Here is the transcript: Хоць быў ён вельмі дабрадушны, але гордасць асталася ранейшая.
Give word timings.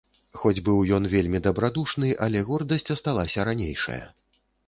Хоць 0.43 0.61
быў 0.69 0.79
ён 0.97 1.03
вельмі 1.11 1.41
дабрадушны, 1.47 2.09
але 2.27 2.39
гордасць 2.49 2.91
асталася 2.97 3.47
ранейшая. 3.51 4.01